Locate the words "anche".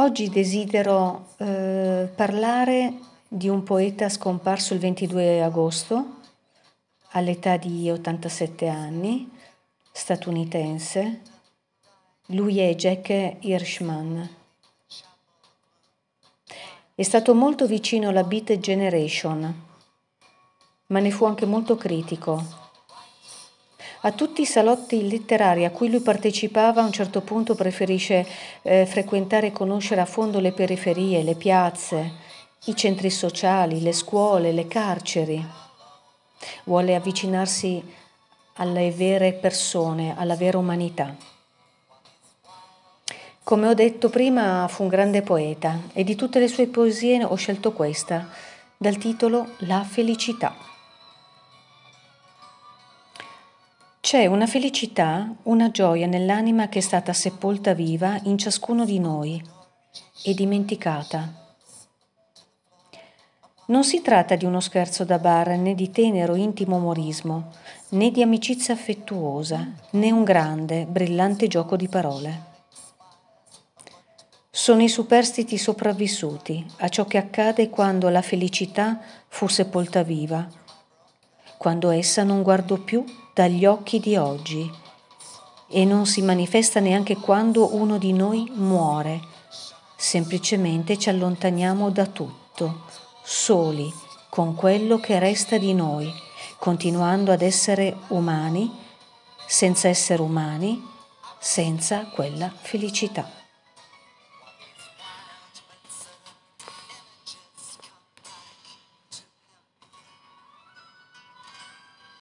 21.26-21.44